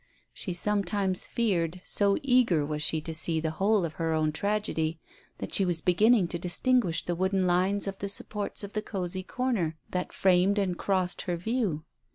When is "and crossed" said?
10.57-11.21